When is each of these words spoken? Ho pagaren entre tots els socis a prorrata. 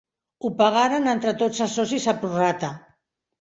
Ho 0.45 0.49
pagaren 0.61 1.11
entre 1.11 1.33
tots 1.41 1.61
els 1.67 1.77
socis 1.81 2.09
a 2.15 2.17
prorrata. 2.25 2.73